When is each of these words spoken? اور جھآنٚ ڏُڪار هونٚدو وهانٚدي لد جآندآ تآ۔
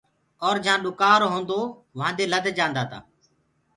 اور 0.45 0.55
جھآنٚ 0.63 0.83
ڏُڪار 0.85 1.19
هونٚدو 1.31 1.59
وهانٚدي 1.97 2.25
لد 2.33 2.45
جآندآ 2.57 2.83
تآ۔ 2.91 2.99